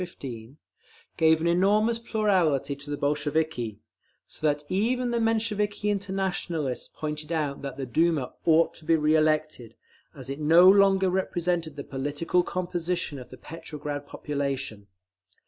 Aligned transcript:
15) 0.01 0.57
gave 1.15 1.41
an 1.41 1.45
enormous 1.45 1.99
plurality 1.99 2.75
to 2.75 2.89
the 2.89 2.97
Bolsheviki; 2.97 3.77
so 4.25 4.47
that 4.47 4.63
even 4.67 5.11
the 5.11 5.19
Mensheviki 5.19 5.91
Internationalists 5.91 6.87
pointed 6.87 7.31
out 7.31 7.61
that 7.61 7.77
the 7.77 7.85
Duma 7.85 8.33
ought 8.43 8.73
to 8.73 8.85
be 8.85 8.95
re 8.95 9.13
elected, 9.15 9.75
as 10.15 10.27
it 10.27 10.39
no 10.39 10.67
longer 10.67 11.11
represented 11.11 11.75
the 11.75 11.83
political 11.83 12.41
composition 12.41 13.19
of 13.19 13.29
the 13.29 13.37
Petrograd 13.37 14.07
population…. 14.07 14.87